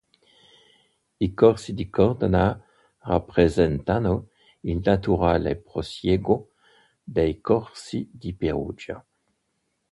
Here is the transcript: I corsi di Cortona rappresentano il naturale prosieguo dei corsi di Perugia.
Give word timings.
I 1.19 1.33
corsi 1.35 1.75
di 1.75 1.87
Cortona 1.91 2.59
rappresentano 3.01 4.29
il 4.61 4.81
naturale 4.83 5.57
prosieguo 5.57 6.53
dei 7.03 7.39
corsi 7.39 8.09
di 8.11 8.33
Perugia. 8.35 9.05